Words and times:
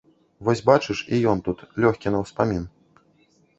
Вось 0.47 0.63
бачыш, 0.69 1.03
і 1.17 1.19
ён 1.35 1.45
тут, 1.49 1.63
лёгкі 1.87 2.07
на 2.17 2.25
ўспамін. 2.25 2.67